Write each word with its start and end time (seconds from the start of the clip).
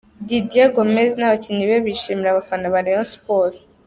Didier 0.27 0.69
Gomez 0.75 1.11
n’abakinnyi 1.17 1.63
be 1.69 1.77
bashimira 1.85 2.29
abafana 2.31 2.65
ba 2.73 2.79
Rayon 2.85 3.07
Sport. 3.15 3.53